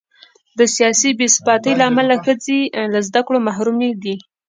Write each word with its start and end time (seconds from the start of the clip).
له 0.57 0.65
سیاسي 0.75 1.09
بې 1.17 1.27
ثباتۍ 1.35 1.73
امله 1.89 2.15
ښځې 2.25 2.59
له 2.93 2.99
زده 3.07 3.21
کړو 3.27 3.39
محرومې 3.47 3.91
دي. 4.03 4.15